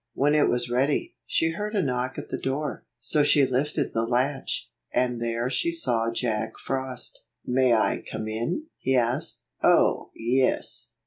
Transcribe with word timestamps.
When 0.15 0.33
it 0.33 0.49
was 0.49 0.67
ready, 0.67 1.13
she 1.27 1.51
heard 1.51 1.75
a 1.75 1.83
knock 1.83 2.17
at 2.17 2.29
the 2.29 2.37
door. 2.39 2.87
So 2.99 3.21
she 3.21 3.45
lifted 3.45 3.93
the 3.93 4.03
latch, 4.07 4.71
and 4.91 5.21
there 5.21 5.47
she 5.47 5.71
saw 5.71 6.11
Jack 6.11 6.53
Frost 6.57 7.23
"May 7.45 7.73
I 7.75 8.03
come 8.11 8.27
in?" 8.27 8.63
he 8.79 8.95
asked. 8.95 9.43
"Oh, 9.63 10.09
yes! 10.15 10.89